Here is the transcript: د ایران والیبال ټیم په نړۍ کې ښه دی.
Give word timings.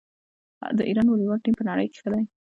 د 0.77 0.79
ایران 0.89 1.07
والیبال 1.09 1.39
ټیم 1.43 1.53
په 1.57 1.63
نړۍ 1.69 1.87
کې 1.91 1.97
ښه 2.01 2.09
دی. 2.13 2.23